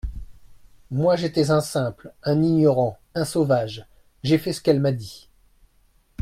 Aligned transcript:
Moi, 0.89 1.15
j'étais 1.15 1.51
un 1.51 1.61
simple, 1.61 2.11
un 2.23 2.41
ignorant, 2.41 2.97
un 3.13 3.23
sauvage; 3.23 3.85
j'ai 4.23 4.39
fait 4.39 4.51
ce 4.51 4.59
qu'elle 4.59 4.79
m'a 4.79 4.91
dit. 4.93 5.29